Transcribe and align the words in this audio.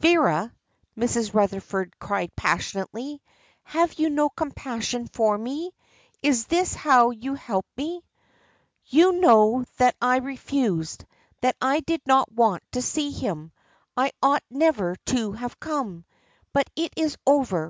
"Vera," 0.00 0.52
Mrs. 0.98 1.32
Rutherford 1.32 1.96
cried 2.00 2.34
passionately, 2.34 3.22
"have 3.62 3.92
you 3.94 4.10
no 4.10 4.28
compassion 4.28 5.06
for 5.06 5.38
me? 5.38 5.70
Is 6.24 6.46
this 6.46 6.74
how 6.74 7.10
you 7.10 7.34
help 7.36 7.64
me?" 7.76 8.02
"You 8.86 9.12
know 9.20 9.64
that 9.76 9.94
I 10.02 10.16
refused, 10.16 11.04
that 11.40 11.54
I 11.62 11.78
did 11.82 12.00
not 12.04 12.32
want 12.32 12.64
to 12.72 12.82
see 12.82 13.12
him. 13.12 13.52
I 13.96 14.10
ought 14.20 14.42
never 14.50 14.96
to 15.06 15.30
have 15.30 15.60
come. 15.60 16.04
But 16.52 16.68
it 16.74 16.92
is 16.96 17.16
over. 17.24 17.64